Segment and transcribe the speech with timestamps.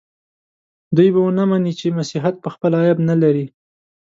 [0.95, 3.45] دوی به ونه مني چې مسیحیت پخپله عیب نه لري.